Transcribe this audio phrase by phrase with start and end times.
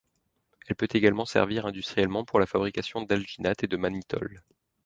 [0.65, 4.43] Elle peut également servir industriellement pour la fabrication d'alginates et de mannitol.